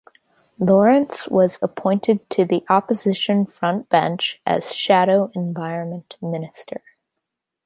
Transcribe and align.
Lawrence 0.57 1.27
was 1.27 1.59
appointed 1.61 2.27
to 2.31 2.43
the 2.43 2.65
Opposition 2.69 3.45
frontbench 3.45 4.37
as 4.47 4.73
Shadow 4.73 5.29
Environment 5.35 6.15
Minister. 6.19 6.81